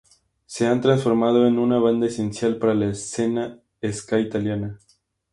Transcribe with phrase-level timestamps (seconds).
[0.47, 4.79] Se han transformado en una banda esencial para la escena ska italiana.